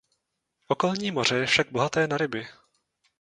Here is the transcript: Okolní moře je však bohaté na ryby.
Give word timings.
Okolní 0.67 1.11
moře 1.11 1.35
je 1.35 1.45
však 1.45 1.71
bohaté 1.71 2.07
na 2.07 2.17
ryby. 2.17 2.47